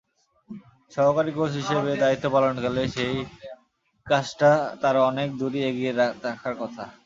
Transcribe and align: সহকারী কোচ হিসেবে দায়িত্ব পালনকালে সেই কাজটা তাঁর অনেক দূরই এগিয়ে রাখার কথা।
সহকারী 0.91 1.31
কোচ 1.33 1.51
হিসেবে 1.59 1.91
দায়িত্ব 2.03 2.25
পালনকালে 2.33 2.83
সেই 2.95 3.15
কাজটা 4.07 4.49
তাঁর 4.81 4.95
অনেক 5.09 5.29
দূরই 5.39 5.61
এগিয়ে 5.69 5.91
রাখার 6.25 6.53
কথা। 6.61 6.83